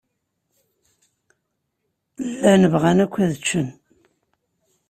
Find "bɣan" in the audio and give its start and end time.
2.73-2.97